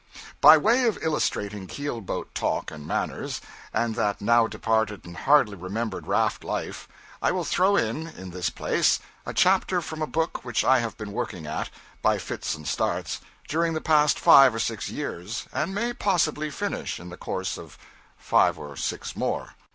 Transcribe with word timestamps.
By 0.41 0.57
way 0.57 0.85
of 0.85 0.97
illustrating 1.03 1.67
keelboat 1.67 2.33
talk 2.33 2.71
and 2.71 2.87
manners, 2.87 3.39
and 3.71 3.93
that 3.93 4.19
now 4.19 4.47
departed 4.47 5.05
and 5.05 5.15
hardly 5.15 5.53
remembered 5.55 6.07
raft 6.07 6.43
life, 6.43 6.87
I 7.21 7.29
will 7.31 7.43
throw 7.43 7.75
in, 7.75 8.07
in 8.07 8.31
this 8.31 8.49
place, 8.49 8.97
a 9.27 9.33
chapter 9.35 9.79
from 9.79 10.01
a 10.01 10.07
book 10.07 10.43
which 10.43 10.65
I 10.65 10.79
have 10.79 10.97
been 10.97 11.11
working 11.11 11.45
at, 11.45 11.69
by 12.01 12.17
fits 12.17 12.55
and 12.55 12.67
starts, 12.67 13.19
during 13.47 13.73
the 13.73 13.79
past 13.79 14.17
five 14.19 14.55
or 14.55 14.59
six 14.59 14.89
years, 14.89 15.45
and 15.53 15.75
may 15.75 15.93
possibly 15.93 16.49
finish 16.49 16.99
in 16.99 17.09
the 17.09 17.15
course 17.17 17.55
of 17.59 17.77
five 18.17 18.57
or 18.57 18.75
six 18.75 19.15
more. 19.15 19.53